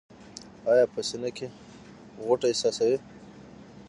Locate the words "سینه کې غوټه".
1.09-2.47